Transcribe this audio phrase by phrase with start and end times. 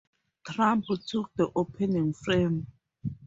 [0.47, 2.65] Trump took the opening frame.